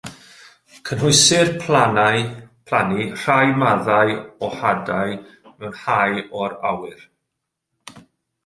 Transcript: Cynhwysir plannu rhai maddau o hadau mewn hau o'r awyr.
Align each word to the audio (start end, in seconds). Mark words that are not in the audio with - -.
Cynhwysir 0.89 1.51
plannu 1.65 3.03
rhai 3.19 3.49
maddau 3.61 4.09
o 4.45 4.49
hadau 4.63 5.13
mewn 5.59 5.77
hau 5.85 6.13
o'r 6.41 6.53
awyr. 6.71 7.01